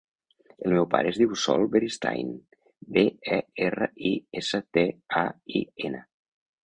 [0.67, 2.31] El meu pare es diu Sol Beristain:
[2.97, 3.03] be,
[3.37, 4.87] e, erra, i, essa, te,
[5.21, 5.27] a,
[5.61, 6.03] i, ena.